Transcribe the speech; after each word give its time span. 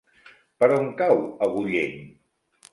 Per 0.63 0.69
on 0.77 0.89
cau 1.03 1.23
Agullent? 1.49 2.03